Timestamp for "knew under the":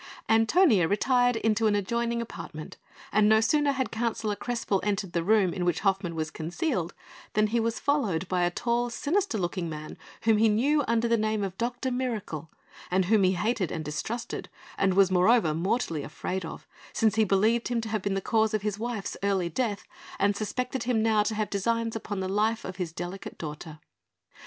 10.49-11.19